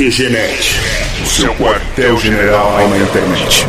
[0.00, 0.80] QGNet,
[1.22, 3.66] o seu quartel-general na internet.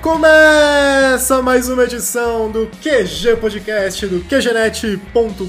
[0.00, 5.48] Começa mais uma edição do QG Podcast do QGNet.com.br.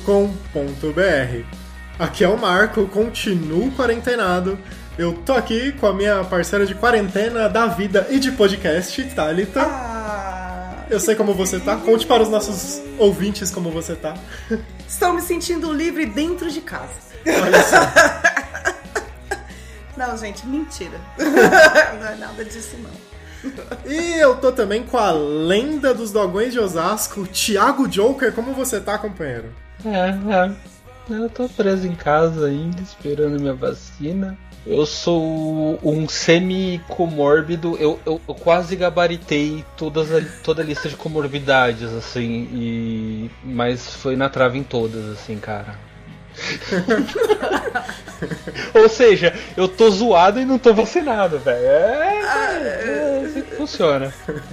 [1.99, 4.57] Aqui é o Marco, continuo quarentenado.
[4.99, 9.61] Eu tô aqui com a minha parceira de quarentena da vida e de podcast, Thalita.
[9.61, 14.13] Ah, Eu sei como você tá, conte para os nossos ouvintes como você tá.
[14.85, 16.91] Estou me sentindo livre dentro de casa.
[17.25, 17.77] Olha só.
[19.95, 20.99] Não, gente, mentira.
[21.17, 22.91] Não é nada disso, não.
[23.89, 28.33] E eu tô também com a lenda dos dogões de Osasco, Thiago Joker.
[28.33, 29.53] Como você tá, companheiro?
[29.85, 30.51] É, é.
[31.09, 34.37] Eu tô preso em casa ainda, esperando minha vacina.
[34.65, 40.95] Eu sou um semi-comórbido, eu, eu, eu quase gabaritei todas a, toda a lista de
[40.95, 43.31] comorbidades, assim, e.
[43.43, 45.75] Mas foi na trave em todas, assim, cara.
[48.73, 51.65] Ou seja, eu tô zoado e não tô vacinado, velho.
[51.65, 54.13] É, é assim que funciona.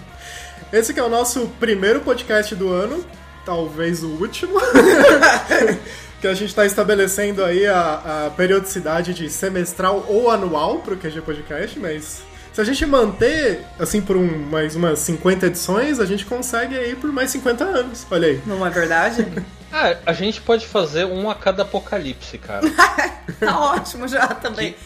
[0.73, 3.05] Esse que é o nosso primeiro podcast do ano,
[3.45, 4.59] talvez o último.
[6.21, 10.97] que a gente está estabelecendo aí a, a periodicidade de semestral ou anual para o
[10.97, 12.23] QG Podcast, mas
[12.53, 16.97] se a gente manter assim por um, mais umas 50 edições, a gente consegue aí
[16.97, 18.07] por mais 50 anos.
[18.11, 18.41] Olha aí.
[18.47, 19.27] Não é verdade?
[19.73, 22.63] Ah, a gente pode fazer um a cada apocalipse, cara.
[23.39, 24.77] tá ótimo já também.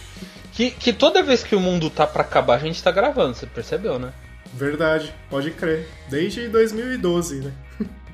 [0.52, 3.46] Que, que toda vez que o mundo tá pra acabar, a gente tá gravando, você
[3.46, 4.10] percebeu, né?
[4.52, 5.86] Verdade, pode crer.
[6.08, 7.52] Desde 2012, né?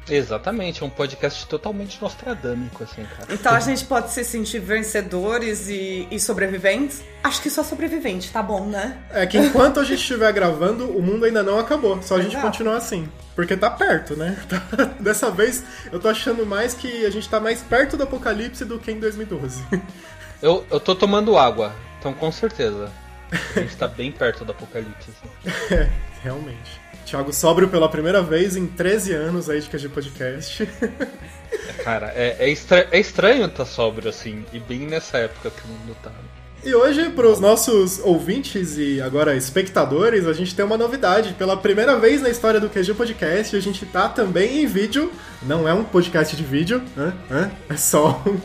[0.08, 3.32] Exatamente, é um podcast totalmente nostradâmico, assim, cara.
[3.32, 7.02] Então a gente pode se sentir vencedores e, e sobreviventes?
[7.24, 8.98] Acho que só sobrevivente, tá bom, né?
[9.10, 12.00] É que enquanto a gente estiver gravando, o mundo ainda não acabou.
[12.02, 12.46] Só a gente Exato.
[12.46, 13.08] continuar assim.
[13.34, 14.36] Porque tá perto, né?
[14.48, 14.62] Tá-
[15.00, 18.78] Dessa vez eu tô achando mais que a gente tá mais perto do apocalipse do
[18.78, 19.64] que em 2012.
[20.42, 22.92] Eu, eu tô tomando água, então com certeza.
[23.32, 25.56] A gente tá bem perto do apocalipse, assim.
[25.74, 25.88] É,
[26.22, 26.78] realmente.
[27.06, 30.68] Thiago sóbrio pela primeira vez em 13 anos aí de QG Podcast.
[31.84, 35.68] Cara, é, é, estra- é estranho tá sóbrio, assim, e bem nessa época que o
[35.68, 36.10] mundo tá.
[36.64, 41.32] E hoje, para os nossos ouvintes e agora espectadores, a gente tem uma novidade.
[41.34, 45.12] Pela primeira vez na história do QG Podcast, a gente tá também em vídeo.
[45.42, 47.14] Não é um podcast de vídeo, hã?
[47.30, 47.50] Hã?
[47.68, 48.40] é só um.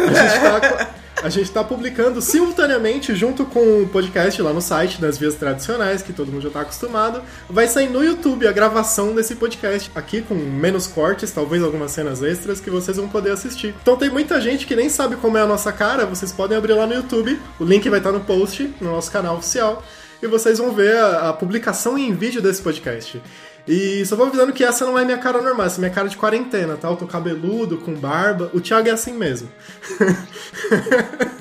[0.00, 0.90] A gente tá,
[1.24, 6.02] a gente tá publicando simultaneamente junto com o podcast lá no site, das vias tradicionais,
[6.02, 7.22] que todo mundo já tá acostumado.
[7.48, 12.22] Vai sair no YouTube a gravação desse podcast, aqui com menos cortes, talvez algumas cenas
[12.22, 13.74] extras que vocês vão poder assistir.
[13.80, 16.74] Então tem muita gente que nem sabe como é a nossa cara, vocês podem abrir
[16.74, 19.82] lá no YouTube, o link vai estar no post, no nosso canal oficial,
[20.22, 23.22] e vocês vão ver a, a publicação em vídeo desse podcast.
[23.66, 26.08] E só vou avisando que essa não é minha cara normal, essa é minha cara
[26.08, 26.88] de quarentena, tá?
[26.88, 28.50] Eu tô cabeludo, com barba.
[28.52, 29.50] O Thiago é assim mesmo.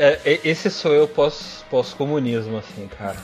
[0.00, 3.16] É, esse sou eu pós- pós-comunismo, assim, cara.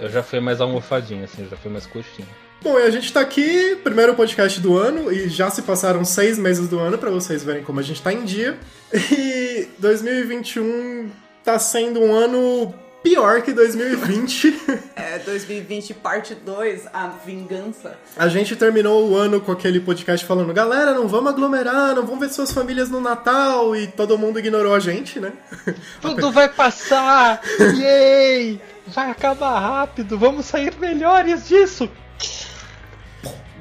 [0.00, 2.26] Eu já fui mais almofadinho, assim, eu já fui mais coxinha.
[2.60, 6.36] Bom, e a gente tá aqui, primeiro podcast do ano, e já se passaram seis
[6.36, 8.58] meses do ano, pra vocês verem como a gente tá em dia.
[8.92, 11.10] E 2021
[11.44, 14.60] tá sendo um ano pior que 2020.
[14.94, 17.98] É 2020, parte 2, a vingança.
[18.16, 22.20] A gente terminou o ano com aquele podcast falando, galera, não vamos aglomerar, não vamos
[22.20, 25.32] ver suas famílias no Natal, e todo mundo ignorou a gente, né?
[26.00, 27.40] Tudo vai passar!
[27.76, 28.60] Yay!
[28.86, 31.90] Vai acabar rápido, vamos sair melhores disso!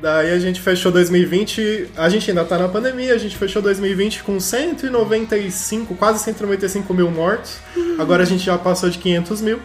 [0.02, 4.24] Daí a gente fechou 2020, a gente ainda tá na pandemia, a gente fechou 2020
[4.24, 7.60] com 195, quase 195 mil mortos.
[8.00, 9.60] Agora a gente já passou de 500 mil.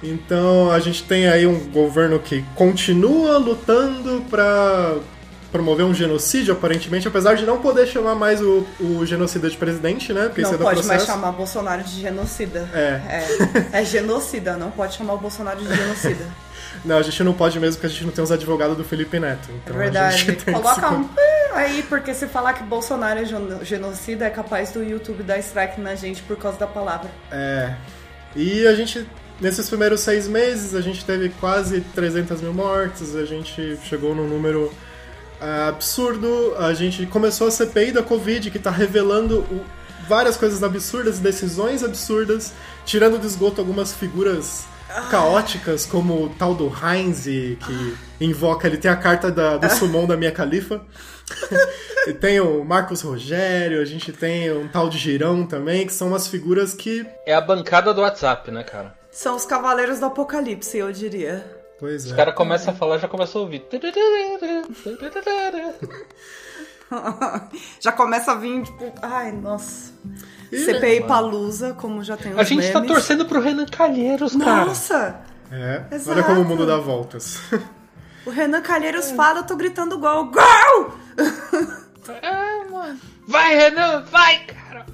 [0.00, 4.94] Então a gente tem aí um governo que continua lutando pra
[5.50, 10.12] promover um genocídio, aparentemente, apesar de não poder chamar mais o, o genocida de presidente,
[10.12, 10.26] né?
[10.26, 12.68] Porque Não é pode mais chamar Bolsonaro de genocida.
[12.72, 13.68] É.
[13.72, 16.24] É, é genocida, não pode chamar o Bolsonaro de genocida.
[16.84, 19.18] Não, a gente não pode mesmo porque a gente não tem os advogados do Felipe
[19.18, 19.50] Neto.
[19.50, 20.38] É Então a verdade.
[20.50, 21.08] Coloca um
[21.52, 25.80] aí, porque se falar que Bolsonaro é geno- genocida, é capaz do YouTube dar strike
[25.80, 27.10] na gente por causa da palavra.
[27.30, 27.74] É.
[28.34, 29.06] E a gente,
[29.40, 34.26] nesses primeiros seis meses, a gente teve quase 300 mil mortes, a gente chegou num
[34.28, 34.72] número
[35.40, 39.64] absurdo, a gente começou a CPI da Covid, que tá revelando o-
[40.08, 42.52] várias coisas absurdas, decisões absurdas,
[42.84, 44.64] tirando do esgoto algumas figuras
[45.10, 50.06] caóticas, como o tal do Heinz, que invoca, ele tem a carta da- do sumon
[50.06, 50.80] da minha califa.
[52.08, 56.08] e tem o Marcos Rogério, a gente tem um tal de Girão também, que são
[56.08, 58.94] umas figuras que É a bancada do WhatsApp, né, cara?
[59.12, 61.44] São os cavaleiros do apocalipse, eu diria.
[61.80, 62.16] Pois Os é.
[62.16, 63.64] caras começam a falar já começam a ouvir.
[67.80, 69.90] já começa a vir, tipo, ai, nossa.
[70.52, 72.94] Ih, CPI Palusa, como já tem os A gente tá memes.
[72.94, 74.66] torcendo pro Renan Calheiros, cara.
[74.66, 75.20] Nossa!
[75.50, 76.18] É, Exato.
[76.18, 77.38] olha como o mundo dá voltas.
[78.26, 80.26] O Renan Calheiros fala, eu tô gritando gol.
[80.30, 80.92] Gol!
[82.22, 82.98] É, mano.
[83.26, 84.84] Vai, Renan, vai, cara.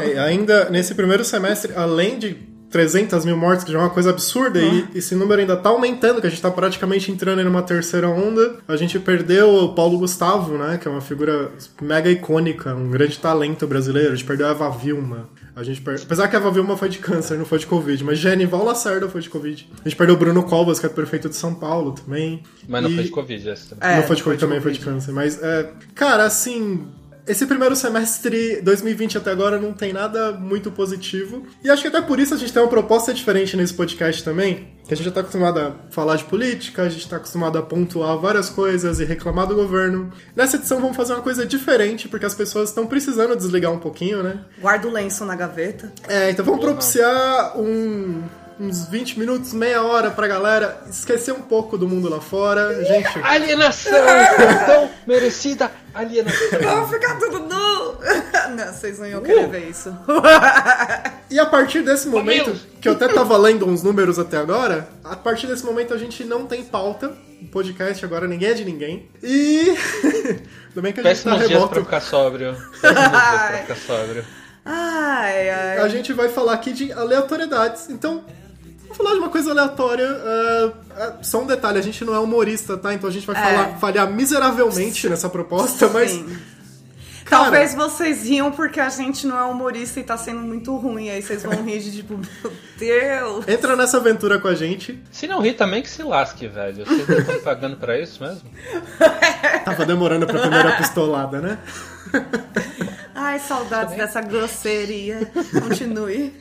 [0.00, 3.90] É, e ainda nesse primeiro semestre, além de 300 mil mortes, que já é uma
[3.90, 7.46] coisa absurda, e esse número ainda tá aumentando, que a gente tá praticamente entrando em
[7.46, 8.56] uma terceira onda.
[8.68, 11.50] A gente perdeu o Paulo Gustavo, né, que é uma figura
[11.80, 14.12] mega icônica, um grande talento brasileiro.
[14.12, 15.28] A gente perdeu a Eva Vilma.
[15.56, 15.98] A gente per...
[16.00, 19.08] Apesar que a Eva Vilma foi de câncer, não foi de Covid, mas Genival Lacerda
[19.08, 19.68] foi de Covid.
[19.84, 22.42] A gente perdeu o Bruno Covas, que é prefeito de São Paulo também.
[22.68, 23.76] Mas não E- foi de Covid, essa.
[23.80, 25.10] É, não foi de foi Covid de também, foi de câncer.
[25.12, 26.86] Mas, é, cara, assim.
[27.28, 31.46] Esse primeiro semestre 2020 até agora não tem nada muito positivo.
[31.62, 34.68] E acho que até por isso a gente tem uma proposta diferente nesse podcast também.
[34.86, 37.62] Que a gente já tá acostumado a falar de política, a gente tá acostumado a
[37.62, 40.10] pontuar várias coisas e reclamar do governo.
[40.34, 44.22] Nessa edição vamos fazer uma coisa diferente, porque as pessoas estão precisando desligar um pouquinho,
[44.22, 44.40] né?
[44.58, 45.92] Guarda o lenço na gaveta.
[46.08, 48.22] É, então vamos propiciar um-
[48.60, 52.84] uns 20 minutos, meia hora pra galera esquecer um pouco do mundo lá fora.
[52.84, 53.08] Gente.
[53.22, 53.92] Alienação!
[54.66, 56.58] tão merecida alienação.
[56.60, 57.98] Vamos ficar tudo nu!
[58.56, 59.50] Não, vocês não iam querer Uh.
[59.50, 59.94] ver isso.
[61.30, 65.14] E a partir desse momento, que eu até tava lendo uns números até agora, a
[65.14, 67.12] partir desse momento a gente não tem pauta.
[67.42, 69.10] O podcast agora ninguém é de ninguém.
[69.22, 69.74] E.
[70.68, 71.80] Ainda bem que a gente tá Péssimos dias pra remoto.
[71.84, 72.56] ficar sóbrio.
[72.80, 74.24] Péssimos dias pra ficar sóbrio.
[74.64, 75.78] Ai, ai.
[75.80, 77.90] A gente vai falar aqui de aleatoriedades.
[77.90, 78.24] Então,
[78.98, 80.04] falar de uma coisa aleatória.
[80.04, 82.92] é, é, só um detalhe, a gente não é humorista, tá?
[82.92, 83.40] Então a gente vai É.
[83.56, 86.10] falar, falhar miseravelmente nessa proposta, mas.
[86.10, 86.38] Sim.
[87.24, 91.10] Cara, Talvez vocês riam porque a gente não é humorista e tá sendo muito ruim.
[91.10, 93.46] Aí vocês vão rir de tipo, meu Deus.
[93.46, 94.98] Entra nessa aventura com a gente.
[95.12, 96.86] Se não rir também que se lasque, velho.
[96.86, 98.48] Vocês estão pagando pra isso mesmo?
[99.62, 101.58] Tava demorando pra primeira pistolada, né?
[103.14, 105.30] Ai, saudades dessa grosseria.
[105.68, 106.32] Continue.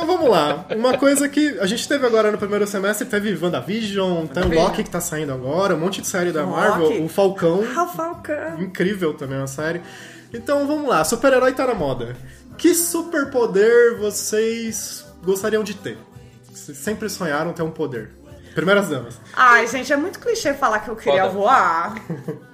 [0.00, 0.64] Então vamos lá.
[0.76, 4.54] Uma coisa que a gente teve agora no primeiro semestre, teve WandaVision, tem o.
[4.54, 6.52] Loki que tá saindo agora, um monte de série da Loki.
[6.56, 8.60] Marvel, o Falcão, Ah, Falcão.
[8.62, 9.82] incrível também a série.
[10.32, 12.14] Então vamos lá, super-herói tá na moda.
[12.56, 15.98] Que superpoder vocês gostariam de ter?
[16.48, 18.10] Vocês sempre sonharam ter um poder.
[18.54, 19.20] Primeiras damas.
[19.34, 21.34] Ai, gente, é muito clichê falar que eu queria Foda.
[21.34, 21.94] voar.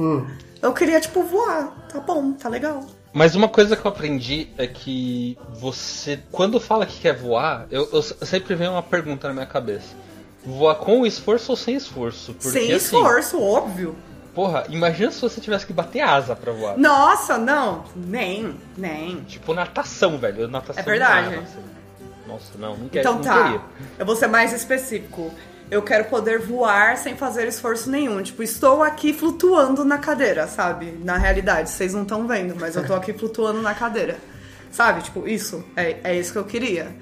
[0.00, 0.24] Hum.
[0.62, 1.72] Eu queria, tipo, voar.
[1.92, 2.86] Tá bom, tá legal.
[3.12, 7.88] Mas uma coisa que eu aprendi é que você, quando fala que quer voar, eu,
[7.92, 9.94] eu sempre vem uma pergunta na minha cabeça:
[10.44, 12.34] voar com esforço ou sem esforço?
[12.34, 13.96] Porque, Sem assim, esforço, óbvio.
[14.34, 16.78] Porra, imagina se você tivesse que bater asa pra voar.
[16.78, 17.84] Nossa, não.
[17.96, 19.20] Nem, nem.
[19.22, 20.46] Tipo natação, velho.
[20.46, 21.34] Natação É verdade.
[21.36, 21.64] não assim.
[22.26, 23.00] Nossa, não, não quero.
[23.00, 23.42] Então não tá.
[23.42, 23.60] queria.
[23.98, 25.32] Eu vou ser mais específico.
[25.70, 28.22] Eu quero poder voar sem fazer esforço nenhum.
[28.22, 30.98] Tipo, estou aqui flutuando na cadeira, sabe?
[31.04, 34.16] Na realidade, vocês não estão vendo, mas eu tô aqui flutuando na cadeira.
[34.70, 35.02] Sabe?
[35.02, 35.64] Tipo, isso.
[35.76, 36.94] É, é isso que eu queria.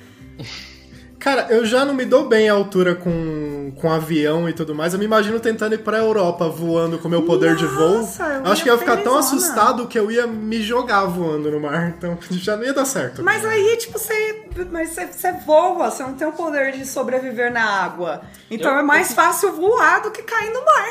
[1.19, 4.93] Cara, eu já não me dou bem à altura com, com avião e tudo mais.
[4.93, 7.99] Eu me imagino tentando ir pra Europa voando com meu poder de voo.
[7.99, 11.51] Nossa, eu Acho que eu ia ficar tão assustado que eu ia me jogar voando
[11.51, 11.89] no mar.
[11.97, 13.23] Então já não ia dar certo.
[13.23, 14.45] Mas aí, tipo, você.
[14.71, 18.21] Mas você, você voa, você não tem o poder de sobreviver na água.
[18.51, 20.89] Então Eu- é mais fácil voar do que cair no mar.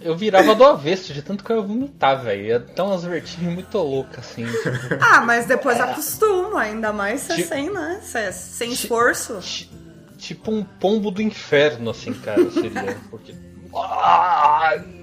[0.00, 2.42] Eu virava do avesso de tanto que eu ia vomitar, velho.
[2.46, 4.44] Ia dar umas vertigens muito loucas, assim.
[4.46, 4.68] Tipo,
[5.02, 8.00] Ah, mas depois acostuma, ainda mais você Ti- sem, né?
[8.02, 9.38] Você, sem Ti- esforço.
[9.40, 9.70] ti-
[10.16, 12.96] tipo um pombo do inferno, assim, cara, seria.
[13.10, 13.34] Porque.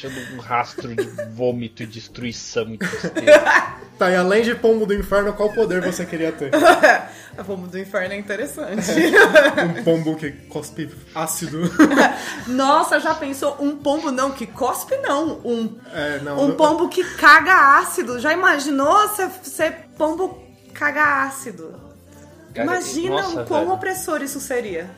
[0.00, 1.04] Deixando um rastro de
[1.34, 3.10] vômito e destruição e tristeza.
[4.00, 6.50] Tá, e além de pombo do inferno, qual poder você queria ter?
[7.36, 8.80] A Pombo do Inferno é interessante.
[9.78, 11.70] Um pombo que cospe ácido.
[12.46, 13.58] Nossa, já pensou?
[13.60, 15.38] Um pombo não que cospe, não.
[15.44, 16.44] Um, É, não.
[16.44, 18.18] um não- pombo que caga ácido.
[18.18, 20.42] Já imaginou se, se pombo
[20.72, 21.78] caga ácido?
[22.54, 23.72] Cara, Imagina nossa, o quão velho.
[23.74, 24.90] opressor isso seria.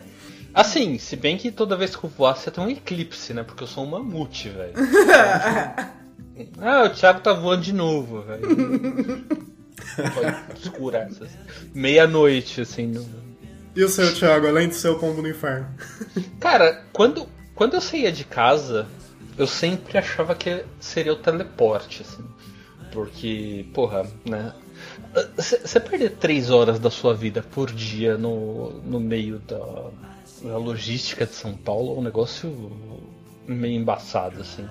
[0.54, 3.42] Assim, se bem que toda vez que eu voasse ia ter um eclipse, né?
[3.42, 4.74] Porque eu sou um mamute, velho.
[6.60, 9.24] ah, o Thiago tá voando de novo, velho.
[10.60, 11.30] Escura essas.
[11.74, 12.86] Meia-noite, assim.
[12.86, 13.06] No...
[13.74, 15.68] E o seu, Thiago, além do seu pombo do inferno?
[16.38, 18.86] Cara, quando, quando eu saía de casa,
[19.38, 22.24] eu sempre achava que seria o teleporte, assim.
[22.92, 24.52] Porque, porra, né?
[25.36, 29.90] Você perder três horas da sua vida por dia no, no meio da,
[30.42, 32.72] da logística de São Paulo é um negócio
[33.46, 34.68] meio embaçado, assim.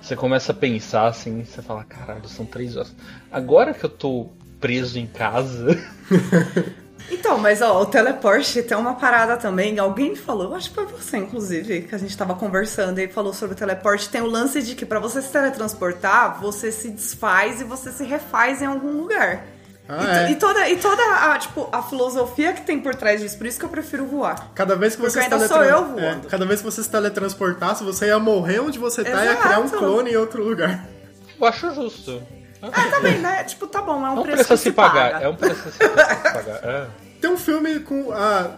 [0.00, 2.94] Você começa a pensar assim, você fala, caralho, são três horas.
[3.30, 5.76] Agora que eu tô preso em casa,
[7.10, 9.78] Então, mas ó, o teleporte tem uma parada também.
[9.78, 13.54] Alguém falou, acho que foi você, inclusive, que a gente tava conversando e falou sobre
[13.54, 14.08] o teleporte.
[14.08, 18.04] Tem o lance de que pra você se teletransportar, você se desfaz e você se
[18.04, 19.44] refaz em algum lugar.
[19.90, 20.30] Ah, e, é.
[20.30, 23.58] e toda, e toda a, tipo, a filosofia que tem por trás disso, por isso
[23.58, 24.50] que eu prefiro voar.
[24.54, 26.26] Cada vez que você Porque se ainda sou eu voando.
[26.26, 29.36] É, cada vez que você se teletransportasse, você ia morrer onde você tá e ia
[29.36, 30.86] criar um clone em outro lugar.
[31.40, 32.22] Eu acho justo.
[32.62, 33.42] Ah, também, né?
[33.44, 35.12] Tipo, tá bom, é um, É um preço, preço que a se pagar.
[35.12, 35.24] paga.
[35.24, 36.60] É um preço a se pagar.
[36.62, 36.86] É.
[37.20, 38.12] Tem um filme com.
[38.12, 38.50] Ah,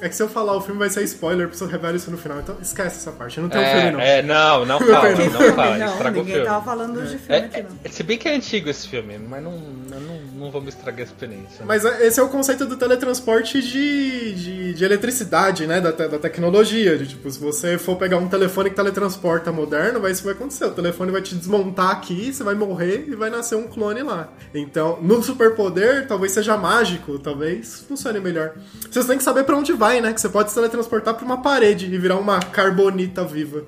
[0.00, 2.18] é que se eu falar o filme vai ser spoiler, porque eu revelo isso no
[2.18, 2.38] final.
[2.40, 3.40] Então esquece essa parte.
[3.40, 4.00] Não tem um filme, não.
[4.00, 5.32] É, é, não, não fala, filme?
[5.32, 6.48] não fala, não, estraga o ninguém filme.
[6.48, 7.78] tava falando de É, filme aqui, não.
[7.84, 11.00] é, se bem que é antigo esse filme, mas não, eu não, não vamos estragar
[11.00, 11.64] a experiência.
[11.64, 15.80] Mas é- esse é o conceito do teletransporte de, de, de eletricidade, né?
[15.80, 16.96] Da, da tecnologia.
[16.98, 20.64] De, tipo, se você for pegar um telefone que teletransporta moderno, vai, isso vai acontecer.
[20.64, 24.28] O telefone vai te desmontar aqui, você vai morrer e vai nascer um clone lá.
[24.54, 28.52] Então, no superpoder, talvez seja mágico, talvez funcione melhor.
[28.90, 30.12] Você tem que saber pra onde vai, né?
[30.12, 33.64] Que você pode se teletransportar pra uma parede e virar uma carbonita viva.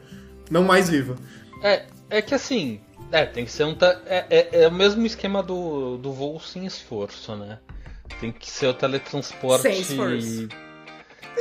[0.50, 1.16] Não mais viva.
[1.62, 3.76] É, é que assim, é, tem que ser um.
[4.06, 7.58] É, é, é o mesmo esquema do, do voo sem esforço, né?
[8.20, 9.62] Tem que ser o teletransporte.
[9.62, 10.48] Sem esforço.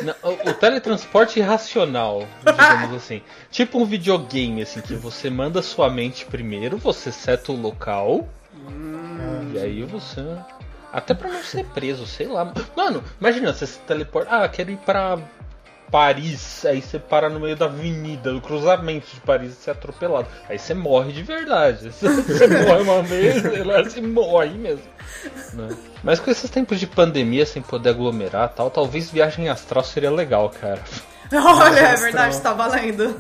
[0.04, 3.22] Não, o, o teletransporte irracional, digamos assim.
[3.50, 8.28] Tipo um videogame, assim, que você manda sua mente primeiro, você seta o local.
[9.54, 10.22] E aí você.
[10.92, 12.52] Até pra não ser preso, sei lá.
[12.76, 14.36] Mano, imagina, você se teleporta.
[14.36, 15.18] Ah, quero ir pra
[15.92, 16.66] Paris.
[16.66, 20.28] Aí você para no meio da avenida, do cruzamento de Paris e você é atropelado.
[20.50, 21.92] Aí você morre de verdade.
[21.92, 24.86] Você, você morre uma vez, sei lá, você morre mesmo.
[25.54, 25.70] né?
[26.04, 30.10] Mas com esses tempos de pandemia, sem poder aglomerar e tal, talvez viagem astral seria
[30.10, 30.82] legal, cara.
[31.34, 32.12] Olha, é astral.
[32.12, 33.16] verdade, tá valendo.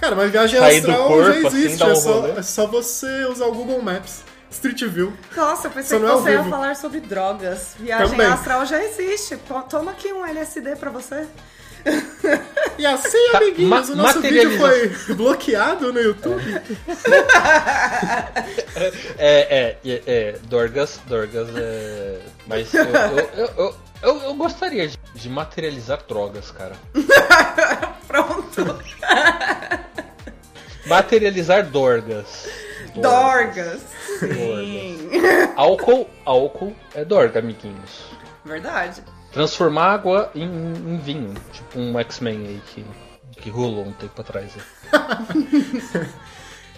[0.00, 1.78] Cara, mas viagem Sair astral corpo, já assim, existe.
[1.78, 4.24] dar um é, só, é só você usar o Google Maps.
[4.54, 5.12] Street View.
[5.36, 6.50] Nossa, eu pensei Só que não é você ia vivo.
[6.50, 7.74] falar sobre drogas.
[7.78, 8.26] Viagem Também.
[8.26, 9.36] astral já existe.
[9.68, 11.26] Toma aqui um LSD pra você.
[12.76, 16.60] E assim, Tá, amiguinhos, o nosso vídeo foi bloqueado no YouTube.
[19.16, 22.20] É, é, é, é, Dorgas, Dorgas, é.
[22.48, 26.74] Mas eu, eu, eu, eu, eu- eu gostaria de, de materializar drogas, cara.
[28.08, 28.78] Pronto.
[30.86, 32.48] Materializar Dorgas.
[33.00, 33.82] Dorgas.
[34.18, 35.10] Sim.
[35.56, 38.04] Álcool, álcool é Dorga, amiguinhos.
[38.44, 39.02] Verdade.
[39.32, 42.84] Transformar água em, em vinho, tipo um X-Men aí que,
[43.40, 44.52] que rolou um tempo atrás.
[44.92, 46.06] aí.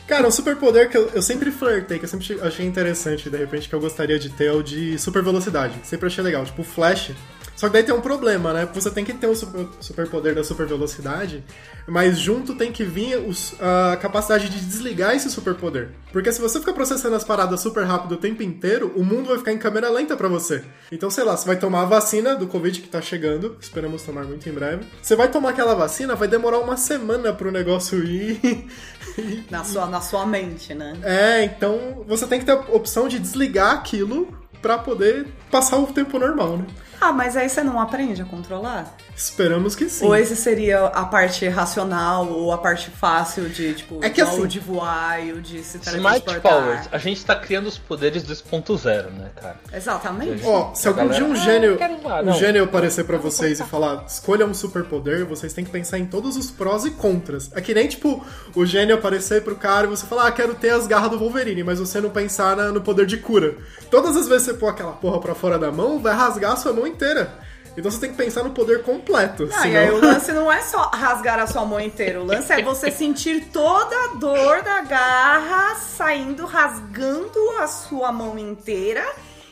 [0.06, 3.68] Cara, um superpoder que eu, eu sempre flertei, que eu sempre achei interessante, de repente,
[3.68, 5.75] que eu gostaria de ter, é o de super velocidade.
[5.82, 7.11] Sempre achei legal, tipo o Flash.
[7.56, 8.68] Só que daí tem um problema, né?
[8.75, 11.42] Você tem que ter o super- superpoder da super velocidade,
[11.88, 15.88] mas junto tem que vir os- a capacidade de desligar esse superpoder.
[16.12, 19.38] Porque se você ficar processando as paradas super rápido o tempo inteiro, o mundo vai
[19.38, 20.62] ficar em câmera lenta pra você.
[20.92, 24.25] Então, sei lá, você vai tomar a vacina do Covid que tá chegando, esperamos tomar
[24.25, 24.84] muito em breve.
[25.02, 28.38] Você vai tomar aquela vacina, vai demorar uma semana pro negócio ir.
[29.50, 30.94] Na sua, na sua mente, né?
[31.02, 34.28] É, então você tem que ter a opção de desligar aquilo
[34.66, 36.66] pra poder passar o tempo normal, né?
[37.00, 38.96] Ah, mas aí você não aprende a controlar?
[39.16, 40.04] Esperamos que sim.
[40.04, 44.42] Ou esse seria a parte racional ou a parte fácil de, tipo, É que assim-
[44.42, 46.62] o de voar e o de se Smart teletransportar?
[46.62, 49.56] Powers, a gente tá criando os poderes 2.0, né, cara?
[49.73, 50.42] Exatamente.
[50.44, 53.04] Ó, se A algum dia galera, um "Ah, gênio, eu quero voar", um gênio aparecer
[53.04, 56.85] pra vocês e falar, escolha um superpoder, vocês têm que pensar em todos os prós
[56.85, 57.50] e contras.
[57.54, 58.23] É que nem, tipo,
[58.54, 61.64] o gênio aparecer pro cara e você falar, ah, quero ter as garras do Wolverine,
[61.64, 63.54] mas você não pensar na- no poder de cura.
[63.90, 66.56] Todas as vezes que você pôr aquela porra pra fora da mão, vai rasgar a
[66.56, 67.46] sua mão inteira.
[67.76, 69.49] Então você tem que pensar no poder completo.
[69.52, 72.21] Ah, senão- e aí o lance não é só rasgar a sua mão inteira.
[72.21, 78.38] O lance é você sentir toda a dor da garra saindo, rasgando a sua mão
[78.38, 79.04] inteira.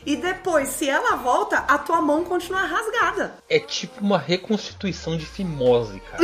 [0.07, 3.35] E depois, se ela volta, a tua mão continua rasgada.
[3.49, 6.23] É tipo uma reconstituição de fimose, cara.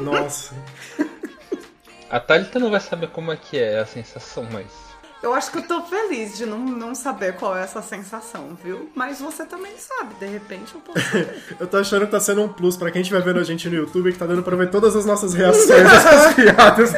[0.00, 0.52] Nossa.
[2.10, 4.66] A Thalita não vai saber como é que é a sensação, mas.
[5.24, 8.90] Eu acho que eu tô feliz de não, não saber qual é essa sensação, viu?
[8.94, 11.42] Mas você também sabe, de repente eu posso saber.
[11.58, 13.74] Eu tô achando que tá sendo um plus pra quem estiver vendo a gente no
[13.74, 16.92] YouTube, que tá dando pra ver todas as nossas reações às piadas.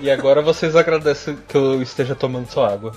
[0.00, 2.92] E agora vocês agradecem que eu esteja tomando sua água.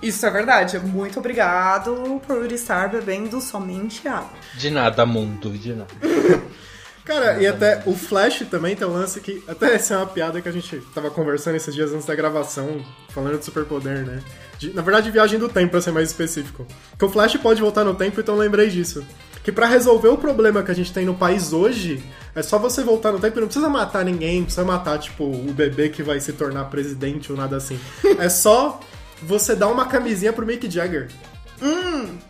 [0.00, 0.78] Isso é verdade.
[0.78, 4.30] Muito obrigado por estar bebendo somente água.
[4.54, 5.90] De nada, mundo, de nada.
[7.06, 9.42] Cara, e até o Flash também tem um lance que.
[9.46, 12.84] Até essa é uma piada que a gente tava conversando esses dias antes da gravação,
[13.10, 14.20] falando de superpoder, né?
[14.58, 16.66] De- na verdade, viagem do tempo, pra ser mais específico.
[16.98, 19.06] Que o Flash pode voltar no tempo, então lembrei disso.
[19.44, 22.02] Que pra resolver o problema que a gente tem no país hoje,
[22.34, 25.22] é só você voltar no tempo e não precisa matar ninguém, não precisa matar, tipo,
[25.22, 27.78] o bebê que vai se tornar presidente ou nada assim.
[28.18, 28.80] É só
[29.22, 31.06] você dar uma camisinha pro Mick Jagger.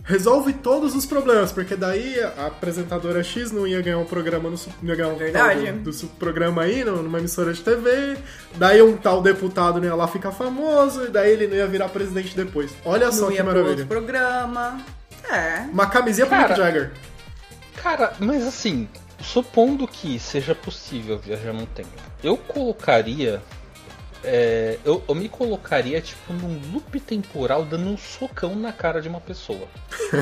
[0.04, 4.56] Resolve todos os problemas, porque daí a apresentadora X não ia ganhar um programa no
[4.83, 5.64] não ia ganhar um Verdade.
[5.64, 8.16] tal do, do programa aí numa emissora de TV,
[8.54, 11.88] daí um tal deputado não ia lá ficar famoso, e daí ele não ia virar
[11.88, 12.73] presidente depois.
[12.85, 13.87] Olha só Não que ia pro outro maravilha.
[13.87, 14.80] programa.
[15.28, 15.66] É.
[15.73, 16.92] Uma camisinha pro Mick Cara, Jagger.
[17.83, 18.88] Cara, mas assim,
[19.21, 21.88] supondo que seja possível viajar no tempo,
[22.23, 23.42] eu colocaria.
[24.25, 29.08] É, eu, eu me colocaria, tipo, num loop temporal dando um socão na cara de
[29.08, 29.66] uma pessoa.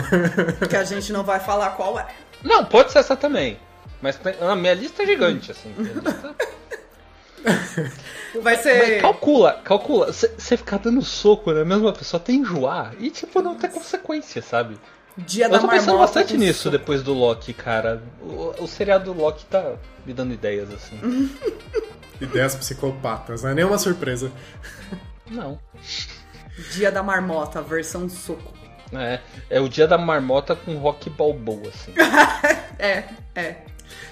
[0.68, 2.06] Que a gente não vai falar qual é.
[2.42, 3.58] Não, pode ser essa também.
[4.02, 5.72] Mas tem- a minha lista é gigante, assim.
[5.78, 6.34] Lista-
[8.40, 9.00] Vai Mas ser.
[9.00, 10.12] calcula, calcula.
[10.12, 14.78] Você ficar dando soco na mesma pessoa até enjoar e, tipo, não ter consequência, sabe?
[15.16, 16.76] Dia da Eu tô pensando bastante nisso soco.
[16.78, 18.02] depois do Loki, cara.
[18.20, 19.74] O, o seriado do Loki tá
[20.04, 20.98] me dando ideias, assim.
[22.20, 24.30] Ideias psicopatas, não é nenhuma surpresa.
[25.30, 25.58] Não.
[26.72, 28.54] Dia da marmota, versão soco.
[28.92, 31.92] É, é o dia da marmota com rock balboa, assim.
[32.76, 33.04] É,
[33.36, 33.56] é.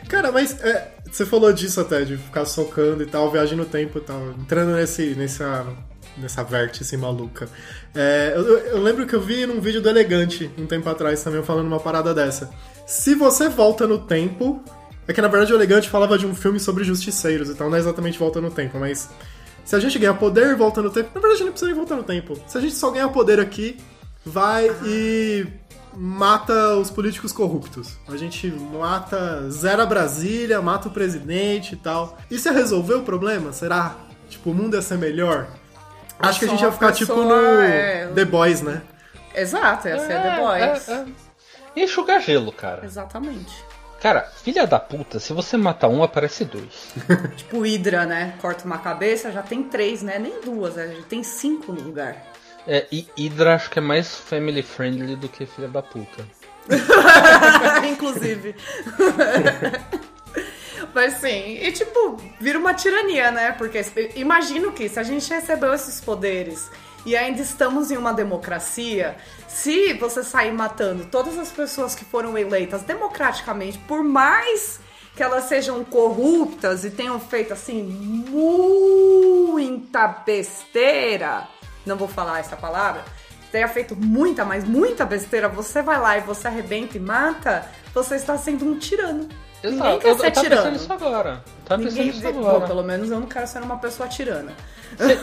[0.08, 3.98] Cara, mas é, você falou disso até, de ficar socando e tal, viagem no tempo
[3.98, 5.66] e tal, entrando nesse, nessa,
[6.16, 7.48] nessa vértice maluca.
[7.94, 11.42] É, eu, eu lembro que eu vi num vídeo do Elegante, um tempo atrás também,
[11.42, 12.50] falando uma parada dessa.
[12.86, 14.62] Se você volta no tempo.
[15.06, 17.76] É que na verdade o Elegante falava de um filme sobre justiceiros e tal, não
[17.76, 19.08] é exatamente volta no tempo, mas.
[19.64, 21.10] Se a gente ganhar poder, volta no tempo.
[21.14, 22.36] Na verdade, não precisa nem voltar no tempo.
[22.48, 23.76] Se a gente só ganhar poder aqui,
[24.24, 25.46] vai e
[25.94, 27.96] mata os políticos corruptos.
[28.08, 32.18] A gente mata, zera Brasília, mata o presidente e tal.
[32.30, 33.52] Isso ia resolver o problema?
[33.52, 33.96] Será?
[34.28, 35.48] Tipo, o mundo ia ser melhor?
[36.18, 38.08] Acho que a gente ia ficar tipo no é.
[38.14, 38.82] The Boys, né?
[39.34, 40.88] Exato, essa é, The Boys.
[40.88, 41.82] é, é.
[41.82, 42.84] Enxugar gelo, cara.
[42.84, 43.52] Exatamente.
[44.02, 46.92] Cara, filha da puta, se você matar um, aparece dois.
[47.38, 48.34] Tipo Hydra, né?
[48.42, 50.18] Corta uma cabeça, já tem três, né?
[50.18, 50.92] Nem duas, né?
[50.96, 52.16] já tem cinco no lugar.
[52.66, 56.26] É, e Hydra acho que é mais family friendly do que filha da puta.
[57.88, 58.56] Inclusive.
[60.92, 63.52] Mas sim, e tipo, vira uma tirania, né?
[63.52, 63.80] Porque
[64.16, 66.68] imagino que se a gente recebeu esses poderes
[67.04, 69.16] e ainda estamos em uma democracia,
[69.48, 74.80] se você sair matando todas as pessoas que foram eleitas democraticamente, por mais
[75.16, 77.82] que elas sejam corruptas e tenham feito assim
[78.30, 81.48] muita besteira,
[81.84, 83.04] não vou falar essa palavra,
[83.50, 88.14] tenha feito muita, mas muita besteira, você vai lá e você arrebenta e mata, você
[88.16, 89.28] está sendo um tirano.
[89.70, 90.62] Ninguém quer eu, ser eu tava tirano.
[90.62, 91.44] pensando nisso agora.
[91.64, 92.66] Tava pensando Ninguém, nisso Bom, agora.
[92.66, 94.52] pelo menos eu não quero ser uma pessoa tirana.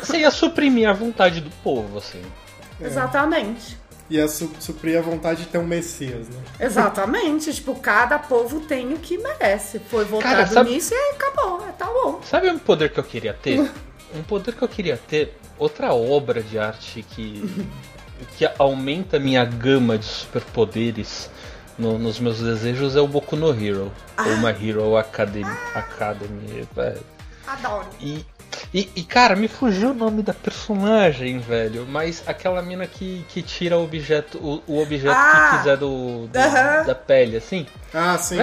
[0.01, 2.21] Você ia suprimir a vontade do povo, assim.
[2.79, 3.77] Exatamente.
[4.09, 6.41] Ia su suprir a vontade de ter um Messias, né?
[6.59, 7.53] Exatamente.
[7.53, 9.79] tipo, cada povo tem o que merece.
[9.79, 11.59] Foi votado Cara, sabe- nisso e acabou.
[11.77, 12.19] Tá bom.
[12.23, 13.69] Sabe um poder que eu queria ter?
[14.11, 17.43] Um poder que eu queria ter, outra obra de arte que,
[18.35, 21.29] que aumenta a minha gama de superpoderes
[21.79, 23.91] no- nos meus desejos é o Boku no Hero.
[24.17, 25.49] Ou uma Hero Academy.
[25.73, 27.01] Academy velho.
[27.47, 27.87] Adoro.
[27.99, 28.23] E,
[28.73, 31.87] e, e, cara, me fugiu o nome da personagem, velho.
[31.89, 35.49] Mas aquela mina que, que tira o objeto, o, o objeto Ah!
[35.51, 36.85] que quiser do, do- Aham.
[36.85, 37.65] da pele, assim.
[37.93, 38.37] Ah, sim.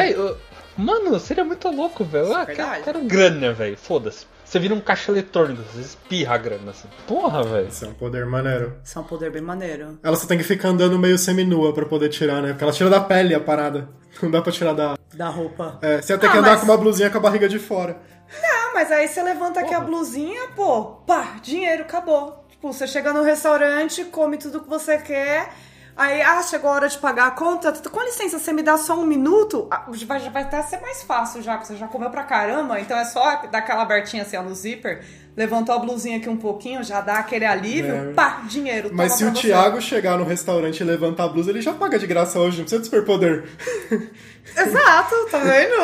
[0.77, 2.35] Mano, seria muito louco, velho.
[2.35, 3.77] Ah, quero, quero grana, velho.
[3.79, 4.27] Foda-se.
[4.47, 6.87] Você vira um caixa eletrônico, você espirra a grana assim.
[7.07, 7.67] Porra, velho.
[7.69, 8.77] Isso é um poder maneiro.
[8.83, 9.99] Isso é um poder bem maneiro.
[10.03, 12.51] Ela só tem que ficar andando meio seminua pra poder tirar, né?
[12.51, 13.89] Porque ela tira da pele a parada.
[14.23, 14.97] Não dá pra tirar da.
[15.13, 15.79] Da roupa.
[15.83, 17.59] É, você ia ter Ah, que andar mas- com uma blusinha com a barriga de
[17.59, 17.99] fora.
[18.43, 22.45] Ah, mas aí você levanta aqui a blusinha, pô, pá, dinheiro, acabou.
[22.49, 25.53] Tipo, você chega no restaurante, come tudo que você quer.
[25.97, 27.73] Aí, ah, chegou a hora de pagar a conta.
[27.73, 29.67] Com licença, você me dá só um minuto?
[29.71, 32.79] Ah, vai, vai até ser mais fácil já, porque você já comeu pra caramba.
[32.79, 35.03] Então é só dar aquela abertinha assim, ó, no zíper.
[35.35, 38.11] Levantou a blusinha aqui um pouquinho, já dá aquele alívio.
[38.11, 38.13] É.
[38.13, 38.91] Pá, dinheiro.
[38.93, 39.49] Mas se o você.
[39.49, 42.65] Thiago chegar no restaurante e levantar a blusa, ele já paga de graça hoje, não
[42.65, 43.45] precisa de superpoder.
[44.55, 45.77] Exato, tá vendo?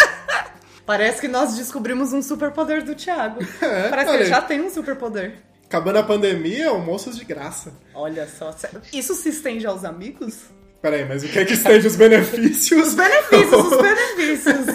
[0.84, 3.40] Parece que nós descobrimos um superpoder do Thiago.
[3.62, 4.28] É, Parece que olha ele aí.
[4.28, 5.38] já tem um superpoder.
[5.70, 7.72] Acabando a pandemia, almoços de graça.
[7.94, 8.52] Olha só,
[8.92, 10.46] isso se estende aos amigos?
[10.82, 12.88] Pera aí, mas o que é que estende os benefícios?
[12.88, 14.66] Os benefícios, os benefícios.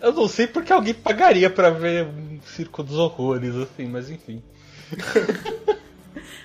[0.00, 4.42] Eu não sei porque alguém pagaria pra ver um circo dos horrores, assim, mas enfim.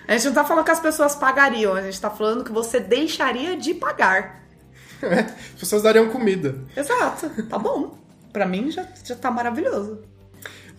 [0.07, 2.79] A gente não tá falando que as pessoas pagariam, a gente tá falando que você
[2.79, 4.43] deixaria de pagar.
[5.01, 6.63] As pessoas dariam comida.
[6.77, 7.97] Exato, tá bom.
[8.31, 9.99] Pra mim já, já tá maravilhoso.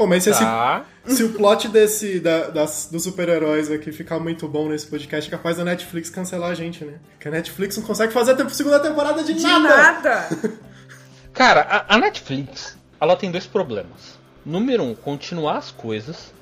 [0.01, 0.83] Pô, mas se, esse- Tá.
[1.05, 5.31] se o plot desse, da, das, dos super-heróis aqui ficar muito bom nesse podcast, é
[5.37, 6.95] capaz da Netflix cancelar a gente, né?
[7.13, 9.69] Porque a Netflix não consegue fazer a tempo- segunda temporada de, De nada.
[9.69, 10.29] nada.
[11.35, 14.19] Cara, a, a Netflix, ela tem dois problemas.
[14.43, 16.33] Número um, continuar as coisas.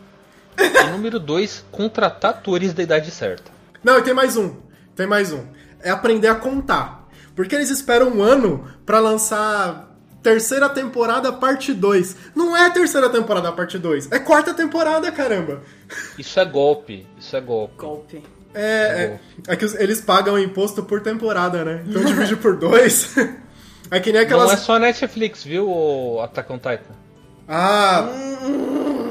[0.57, 3.51] e número dois, contratar atores da idade certa.
[3.83, 4.55] Não, e tem mais um.
[4.95, 5.45] Tem mais um.
[5.83, 7.09] É aprender a contar.
[7.35, 9.88] Porque eles esperam um ano pra lançar
[10.23, 12.17] terceira temporada, parte 2.
[12.35, 14.11] Não é terceira temporada, parte 2.
[14.13, 15.63] É quarta temporada, caramba.
[16.19, 17.07] Isso é golpe.
[17.19, 17.75] Isso é golpe.
[17.79, 18.23] Golpe.
[18.55, 21.85] É, é, é que os- eles pagam imposto por temporada, né?
[21.87, 23.15] Então divide por dois.
[23.91, 24.49] É que nem aquelas.
[24.49, 26.93] Não é só Netflix, viu, o Attack on Titan?
[27.49, 28.07] Ah!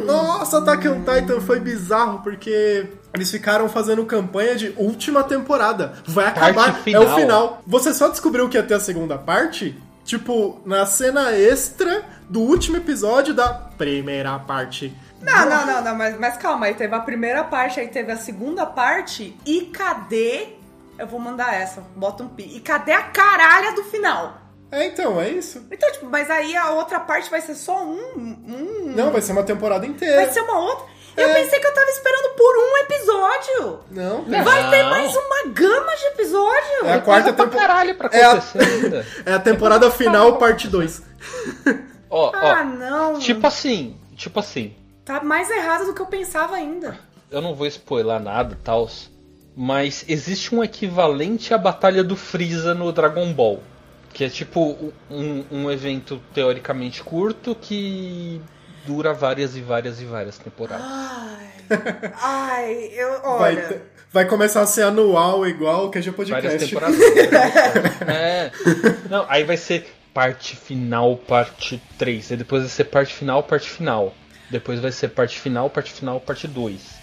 [0.06, 5.93] Nossa, Attack on Titan foi bizarro porque eles ficaram fazendo campanha de última temporada.
[6.06, 7.04] Vai Parte acabar, é final.
[7.04, 7.62] o final.
[7.65, 9.76] Você só descobriu que ia ter a segunda parte,
[10.08, 14.96] tipo, na cena extra do último episódio da primeira parte.
[15.22, 18.17] Não, não, não, não, mas, mas calma, aí teve a primeira parte, aí teve a
[18.17, 20.56] segunda parte, e cadê?
[20.98, 22.56] Eu vou mandar essa, bota um pi.
[22.56, 24.41] E cadê a caralha do final?
[24.72, 25.65] É, então, é isso.
[25.70, 28.00] Então, tipo, mas aí a outra parte vai ser só um.
[28.17, 30.15] um Não, vai ser uma temporada inteira.
[30.15, 30.86] vai ser uma outra.
[31.17, 31.34] Eu É.
[31.34, 33.80] pensei que eu tava esperando por um episódio.
[33.91, 34.43] Não, Não.
[34.43, 36.86] Vai ter mais uma gama de episódio.
[36.86, 37.67] É a quarta Coisa pra temporada.
[37.67, 39.06] caralho pra É a- acontecer ainda.
[39.25, 41.01] É a temporada final, parte 2.
[42.10, 42.63] Ó, Ah, ó.
[42.63, 43.19] não.
[43.19, 44.75] Tipo assim, tipo assim.
[45.03, 46.97] Tá mais errado do que eu pensava ainda.
[47.32, 48.89] Eu não vou spoiler nada e tal,
[49.56, 53.62] mas existe um equivalente à Batalha do Freeza no Dragon Ball.
[54.13, 58.41] Que é tipo um, um evento teoricamente curto que
[58.88, 60.86] dura várias e várias e várias temporadas.
[60.88, 61.47] Ai.
[62.21, 63.21] Ai, eu.
[63.21, 63.62] Vai, Olha.
[63.67, 66.65] ter- vai começar a ser anual igual o QG Várias Podcast.
[66.65, 67.00] temporadas.
[68.08, 68.52] é.
[69.10, 72.32] Não, aí vai ser parte final, parte 3.
[72.32, 74.13] Aí depois vai ser parte final, parte final.
[74.50, 76.96] Depois vai ser parte final, parte final, parte 2.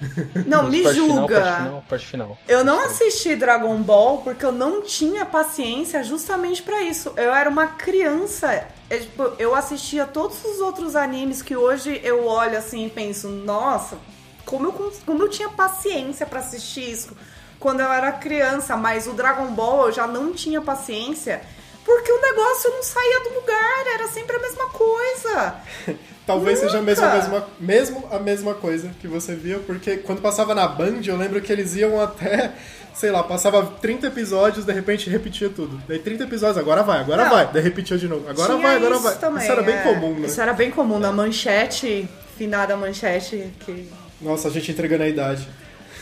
[0.46, 1.40] Não, me parte Final, julga.
[1.40, 2.38] parte final, parte final.
[2.46, 7.12] Eu não assisti Dragon Ball porque eu não tinha paciência justamente pra isso.
[7.16, 8.66] Eu era uma criança.
[8.88, 13.28] É, tipo, eu assistia todos os outros animes que hoje eu olho assim e penso,
[13.28, 13.98] nossa,
[14.44, 17.16] como eu, como eu tinha paciência pra assistir isso
[17.58, 21.40] quando eu era criança, mas o Dragon Ball eu já não tinha paciência
[21.84, 25.56] porque o negócio não saía do lugar, era sempre a mesma coisa.
[26.26, 27.18] Talvez seja mesmo a, Nunca.
[27.28, 31.40] mesma, mesmo a mesma coisa que você via, porque quando passava na Band, eu lembro
[31.40, 32.52] que eles iam até,
[32.92, 35.80] sei lá, passava 30 episódios, de repente repetia tudo.
[35.86, 37.30] Daí 30 episódios, agora vai, agora Não.
[37.30, 37.52] vai.
[37.52, 38.28] Daí repetia de novo.
[38.28, 39.18] Agora Tinha vai, agora isso vai.
[39.18, 39.82] também, isso era bem é.
[39.82, 40.26] comum, né?
[40.26, 43.88] Isso era bem comum na manchete, finada manchete, que
[44.20, 45.46] Nossa, a gente entregando a idade.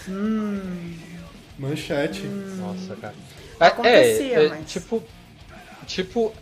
[0.08, 0.94] Hum.
[1.58, 2.22] Manchete.
[2.22, 3.14] Nossa, cara.
[3.60, 5.02] Acontecia, é, é, mas- tipo.
[5.86, 6.32] Tipo.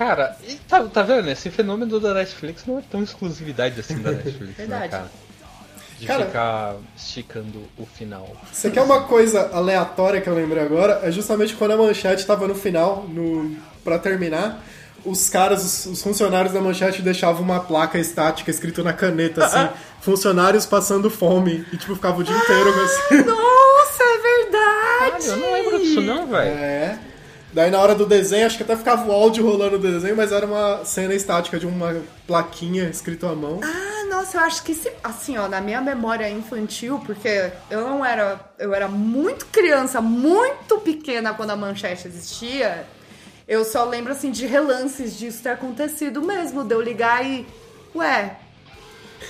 [0.00, 1.28] Cara, e tá, tá vendo?
[1.28, 4.88] Esse fenômeno da Netflix não é tão exclusividade assim da Netflix, né, Verdade.
[4.88, 5.10] cara?
[5.98, 8.34] De Cara- ficar esticando o final.
[8.50, 11.00] Você quer uma coisa aleatória que eu lembrei agora?
[11.02, 14.64] É justamente quando a manchete tava no final, no pra terminar,
[15.04, 19.68] os caras, os, os funcionários da manchete deixavam uma placa estática escrito na caneta, assim,
[20.00, 23.22] funcionários passando fome, e tipo, ficava o dia inteiro assim.
[23.22, 25.26] Nossa, é verdade!
[25.26, 26.50] Caralho, eu não lembro disso não, velho.
[26.50, 26.98] É.
[27.52, 30.30] Daí na hora do desenho, acho que até ficava o áudio rolando no desenho, mas
[30.30, 33.60] era uma cena estática de uma plaquinha escrito à mão.
[33.62, 38.04] Ah, nossa, eu acho que se, assim, ó, na minha memória infantil, porque eu não
[38.04, 42.86] era, eu era muito criança, muito pequena quando a manchete existia.
[43.48, 47.44] Eu só lembro assim de relances disso ter acontecido mesmo, de eu ligar e
[47.94, 48.36] ué,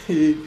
[0.09, 0.38] E,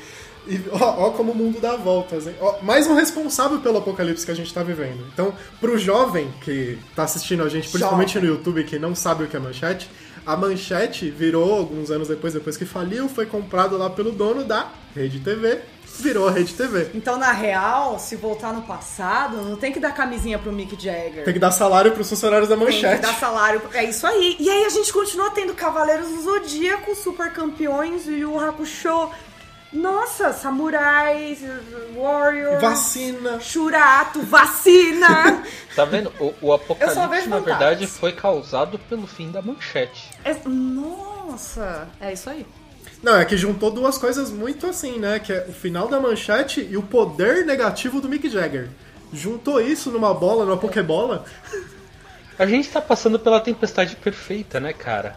[0.47, 2.35] e ó, ó como o mundo dá voltas, hein?
[2.39, 5.05] Ó, mais um responsável pelo apocalipse que a gente tá vivendo.
[5.13, 8.29] Então, pro jovem que tá assistindo a gente, principalmente Jovem.
[8.29, 9.89] no YouTube, que não sabe o que é manchete,
[10.25, 14.69] a manchete virou, alguns anos depois, depois que faliu, foi comprado lá pelo dono da
[14.95, 15.59] Rede TV,
[15.99, 16.89] virou a Rede TV.
[16.93, 21.25] Então, na real, se voltar no passado, não tem que dar camisinha pro Mick Jagger.
[21.25, 23.01] Tem que dar salário pros funcionários da Tem que manchete.
[23.01, 23.61] dar salário.
[23.73, 24.37] É isso aí.
[24.39, 29.09] E aí a gente continua tendo Cavaleiros do Zodíaco, Super Campeões, Yu Yu Hakusho.
[29.73, 31.39] Nossa, Samurais,
[31.95, 32.61] Warriors.
[32.61, 33.39] Vacina.
[33.39, 35.43] Churato, vacina.
[35.75, 36.13] Tá vendo?
[36.19, 40.11] O, o apocalipse, na verdade, foi causado pelo fim da manchete.
[40.23, 42.45] É- nossa, é isso aí.
[43.01, 45.17] Não, é que juntou duas coisas muito assim, né?
[45.17, 48.69] Que é o final da manchete e o poder negativo do Mick Jagger.
[49.11, 51.25] Juntou isso numa bola, numa pokebola.
[52.37, 55.15] A gente tá passando pela tempestade perfeita, né, cara?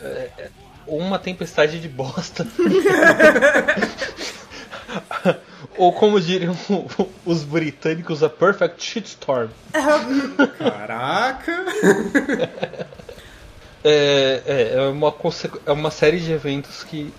[0.00, 0.50] É, é,
[0.86, 2.46] uma tempestade de bosta.
[5.76, 6.54] Ou como diriam
[7.24, 9.48] os britânicos, a perfect shitstorm.
[10.58, 11.52] Caraca!
[13.84, 15.12] É, é, é, uma,
[15.66, 17.12] é uma série de eventos que,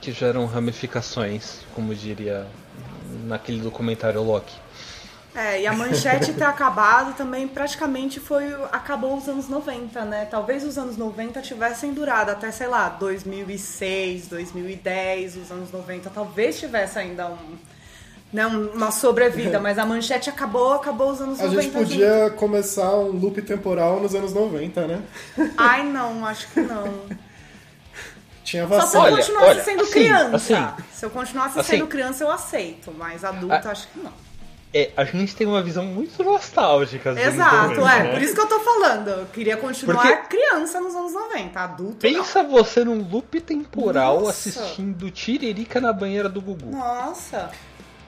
[0.00, 2.46] que geram ramificações, como diria
[3.24, 4.54] naquele documentário Loki.
[5.34, 8.52] É, e a manchete ter acabado também praticamente foi.
[8.70, 10.26] acabou os anos 90, né?
[10.30, 16.60] Talvez os anos 90 tivessem durado até, sei lá, 2006, 2010, os anos 90 talvez
[16.60, 17.56] tivesse ainda um.
[18.30, 21.62] né, uma sobrevida, mas a manchete acabou, acabou os anos A 90.
[21.62, 25.02] gente podia começar um loop temporal nos anos 90, né?
[25.36, 25.54] junto.
[25.56, 26.92] Ai, não, acho que não.
[28.44, 29.02] Tinha Só se eu vacina.
[29.02, 30.36] Olha, continuasse olha, sendo assim, criança.
[30.36, 31.70] assim, se eu continuasse assim.
[31.70, 34.12] sendo criança, eu aceito, mas adulta, acho que não.
[34.74, 37.10] É, a gente tem uma visão muito nostálgica.
[37.10, 38.10] Exato, 90, é, né?
[38.12, 39.08] por isso que eu tô falando.
[39.08, 44.30] Eu queria continuar Porque- criança nos anos 90, adulto Pensa você num loop temporal Nossa.
[44.48, 46.70] assistindo Tiririca na banheira do Gugu.
[46.70, 46.78] não.
[46.78, 47.50] Nossa.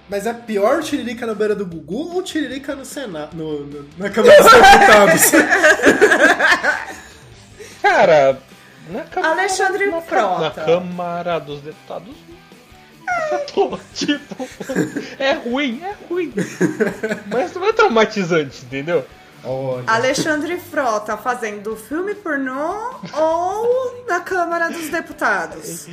[0.09, 4.09] Mas é pior tiririca na beira do Gugu ou tiririca no Senado, no, no- na
[4.11, 5.31] Câmara dos Deputados?
[7.83, 8.39] Cara,
[8.91, 10.41] na Câmara, Alexandre na, Frota.
[10.41, 12.15] na Câmara dos Deputados.
[13.55, 14.49] Pô, tipo,
[15.19, 16.33] é ruim, é ruim.
[17.29, 19.05] Mas não é traumatizante, entendeu?
[19.45, 19.85] Olha.
[19.87, 25.87] Alexandre Frota fazendo filme pornô ou na Câmara dos Deputados?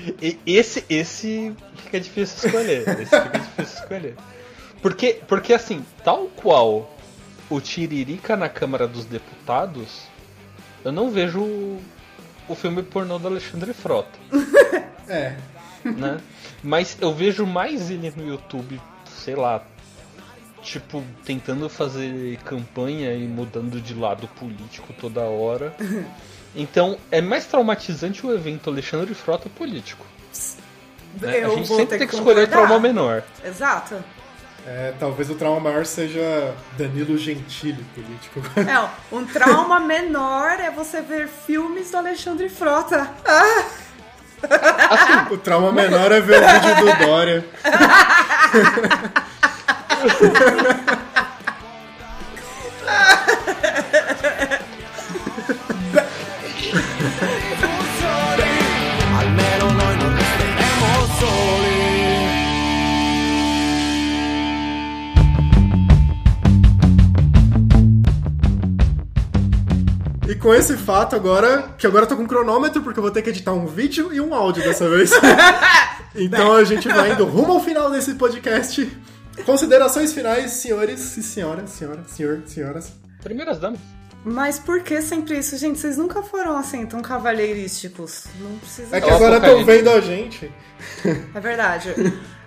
[0.46, 2.88] Esse, esse fica difícil escolher.
[3.02, 4.16] Esse fica difícil escolher.
[4.82, 6.90] Porque, porque assim, tal qual
[7.50, 10.04] o Tiririca na Câmara dos Deputados,
[10.86, 11.82] eu não vejo o,
[12.48, 14.18] o filme pornô do Alexandre Frota,
[15.08, 15.36] É.
[15.84, 16.20] né?
[16.64, 19.64] Mas eu vejo mais ele no YouTube, sei lá,
[20.62, 25.74] tipo, tentando fazer campanha e mudando de lado político toda hora.
[26.54, 30.06] Então, é mais traumatizante o evento Alexandre Frota político.
[31.22, 31.46] né?
[31.46, 32.68] Eu a gente vou sempre ter tem que que escolher concordar.
[32.68, 33.24] trauma menor.
[33.42, 33.96] Exato.
[34.68, 38.42] É, talvez o trauma maior seja Danilo Gentili, político.
[38.60, 43.10] É, um trauma menor é você ver filmes do Alexandre Frota.
[43.26, 43.66] Ah,
[45.32, 47.46] o trauma menor é ver o vídeo do Dória.
[70.42, 73.22] com esse fato agora, que agora eu tô com um cronômetro, porque eu vou ter
[73.22, 75.12] que editar um vídeo e um áudio dessa vez.
[76.16, 78.92] então a gente vai indo rumo ao final desse podcast.
[79.46, 82.92] Considerações finais, senhores e senhoras, senhoras, senhor, senhoras.
[83.22, 83.80] Primeiras damas.
[84.24, 85.80] Mas por que sempre isso, gente?
[85.80, 88.26] Vocês nunca foram assim tão cavalheirísticos.
[88.40, 88.96] Não precisa.
[88.96, 90.52] É que agora estão vendo a gente.
[91.34, 91.94] É verdade.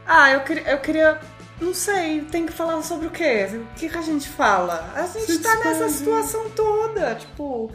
[0.06, 1.20] ah, eu queria, eu queria.
[1.60, 3.48] Não sei, tem que falar sobre o quê?
[3.52, 4.92] O que, que a gente fala?
[4.94, 7.72] A gente Se tá nessa situação toda, tipo.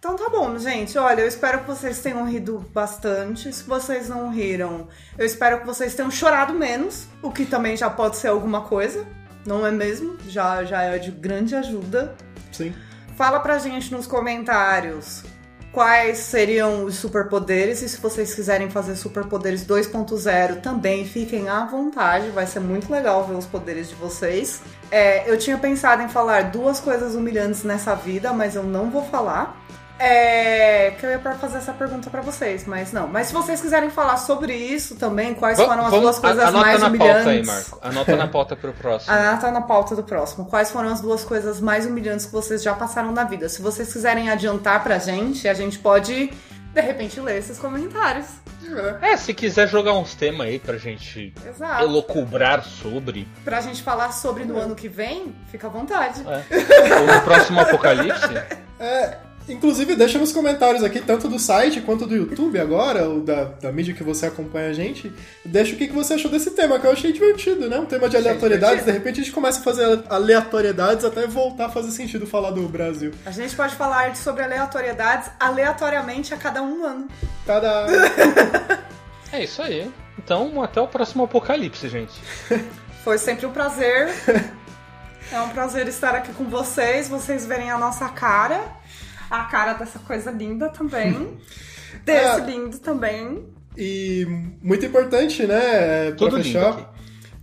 [0.00, 0.96] Então tá bom, gente.
[0.96, 3.52] Olha, eu espero que vocês tenham rido bastante.
[3.52, 7.90] Se vocês não riram, eu espero que vocês tenham chorado menos, o que também já
[7.90, 9.06] pode ser alguma coisa,
[9.46, 10.16] não é mesmo?
[10.26, 12.16] Já, já é de grande ajuda.
[12.50, 12.74] Sim.
[13.14, 15.22] Fala pra gente nos comentários
[15.70, 22.30] quais seriam os superpoderes e se vocês quiserem fazer superpoderes 2.0 também fiquem à vontade,
[22.30, 24.62] vai ser muito legal ver os poderes de vocês.
[24.90, 29.04] É, eu tinha pensado em falar duas coisas humilhantes nessa vida, mas eu não vou
[29.04, 29.60] falar.
[30.02, 33.06] É, que eu ia pra fazer essa pergunta pra vocês, mas não.
[33.06, 36.64] Mas se vocês quiserem falar sobre isso também, quais Va- foram as duas coisas anota
[36.66, 37.14] mais na humilhantes?
[37.16, 37.78] pauta aí, Marco.
[37.82, 39.14] Anota na pauta pro próximo.
[39.14, 40.46] Tá na pauta do próximo.
[40.46, 43.46] Quais foram as duas coisas mais humilhantes que vocês já passaram na vida?
[43.50, 46.32] Se vocês quiserem adiantar pra gente, a gente pode,
[46.72, 48.24] de repente, ler esses comentários.
[49.02, 51.82] É, se quiser jogar uns temas aí pra gente Exato.
[51.84, 53.28] elocubrar sobre.
[53.44, 56.22] Pra gente falar sobre no ano que vem, fica à vontade.
[56.26, 56.96] É.
[57.00, 58.34] Ou no próximo apocalipse.
[58.78, 59.18] É,
[59.52, 63.72] inclusive, deixa nos comentários aqui, tanto do site quanto do YouTube agora, ou da, da
[63.72, 65.12] mídia que você acompanha a gente.
[65.44, 67.78] Deixa o que, que você achou desse tema, que eu achei divertido, né?
[67.78, 68.84] Um tema de aleatoriedades.
[68.84, 72.68] De repente a gente começa a fazer aleatoriedades até voltar a fazer sentido falar do
[72.68, 73.12] Brasil.
[73.26, 77.08] A gente pode falar sobre aleatoriedades aleatoriamente a cada um ano.
[77.46, 77.86] Tada!
[79.32, 79.88] É isso aí.
[80.18, 82.12] Então, até o próximo apocalipse, gente.
[83.04, 84.08] Foi sempre um prazer.
[85.32, 88.79] É um prazer estar aqui com vocês, vocês verem a nossa cara.
[89.30, 91.38] A cara dessa coisa linda também.
[92.04, 92.36] Desse Ah.
[92.38, 93.44] lindo também.
[93.76, 94.26] E
[94.62, 96.06] muito importante, né?
[96.08, 96.70] Pra Tudo lindo fechar.
[96.70, 96.84] aqui.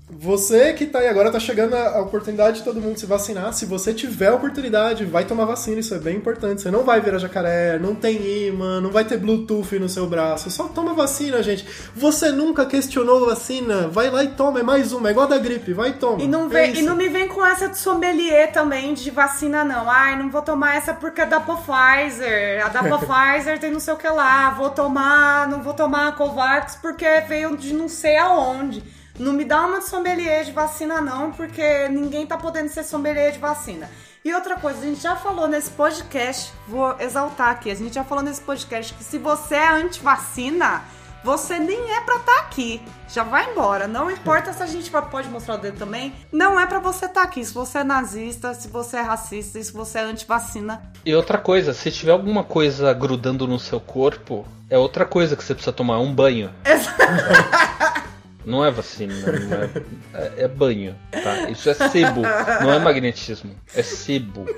[0.10, 3.52] Você que tá aí agora, tá chegando a oportunidade de todo mundo se vacinar.
[3.52, 6.62] Se você tiver a oportunidade, vai tomar vacina, isso é bem importante.
[6.62, 10.50] Você não vai virar jacaré, não tem imã, não vai ter Bluetooth no seu braço.
[10.50, 11.68] Só toma vacina, gente.
[11.94, 13.90] Você nunca questionou vacina?
[13.90, 16.22] Vai lá e toma, é mais uma, é igual a da gripe, vai e toma.
[16.24, 16.86] E não, É vem, e isso.
[16.86, 19.90] não me vem com essa de sommelier também de vacina, não.
[19.90, 22.66] Ai, não vou tomar essa porque é da Pfizer.
[22.66, 24.52] A da Pfizer tem não sei o que lá.
[24.52, 28.96] Vou tomar, não vou tomar a Covax porque veio de não sei aonde.
[29.20, 33.32] Não me dá uma de sommelier de vacina, não, porque ninguém tá podendo ser sommelier
[33.32, 33.90] de vacina.
[34.24, 38.04] E outra coisa, a gente já falou nesse podcast, vou exaltar aqui, a gente já
[38.04, 40.84] falou nesse podcast que se você é anti-vacina,
[41.24, 42.82] você nem é pra estar aqui.
[43.10, 43.88] Já vai embora.
[43.88, 46.14] Não importa se a gente pode mostrar o dedo também.
[46.32, 47.44] Não é pra você estar aqui.
[47.44, 50.82] Se você é nazista, se você é racista, se você é antivacina.
[51.06, 55.44] E outra coisa, se tiver alguma coisa grudando no seu corpo, é outra coisa que
[55.44, 56.50] você precisa tomar, um banho.
[58.48, 59.70] Não é vacina, não é,
[60.40, 61.50] é, é banho, tá?
[61.50, 62.22] Isso é sebo,
[62.62, 64.46] não é magnetismo, é sebo.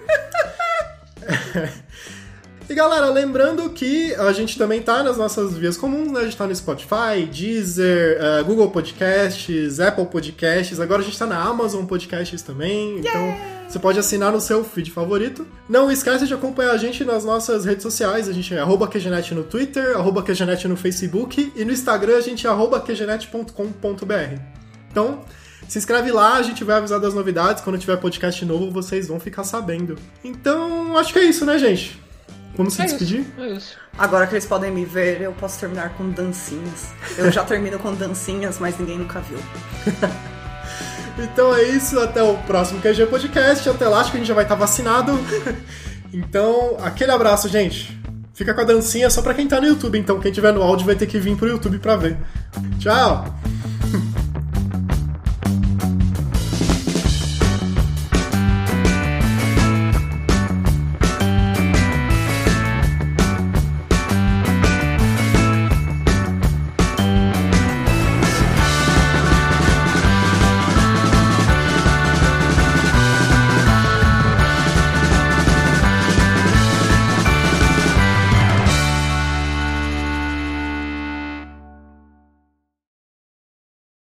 [2.70, 6.20] E galera, lembrando que a gente também tá nas nossas vias comuns, né?
[6.20, 11.26] A gente tá no Spotify, Deezer, eh, Google Podcasts, Apple Podcasts, agora a gente tá
[11.26, 13.36] na Amazon Podcasts também, então
[13.68, 15.48] você pode assinar no seu feed favorito.
[15.68, 19.34] Não esquece de acompanhar a gente nas nossas redes sociais, a gente é arroba QGNet
[19.34, 24.42] no Twitter, arroba QGNet no Facebook e no Instagram a gente é arroba QGNet.com.br.
[24.92, 25.22] Então,
[25.68, 29.20] se inscreve lá, a gente vai avisar das novidades, quando tiver podcast novo vocês vão
[29.20, 29.98] ficar sabendo.
[30.24, 32.09] Então, acho que é isso, né, gente?
[32.60, 33.22] Vamos se É despedir?
[33.22, 33.78] isso, é isso.
[33.98, 36.90] Agora que eles podem me ver, eu posso terminar com dancinhas.
[37.18, 39.40] Eu já termino com dancinhas, mas ninguém nunca viu.
[41.22, 43.70] Então é isso, até o próximo QG Podcast.
[43.70, 45.12] Até lá, acho que a gente já vai estar vacinado.
[46.12, 47.96] Então, aquele abraço, gente.
[48.34, 50.86] Fica com a dancinha só pra quem tá no YouTube, então quem tiver no áudio
[50.86, 52.18] vai ter que vir pro YouTube pra ver.
[52.80, 53.26] Tchau!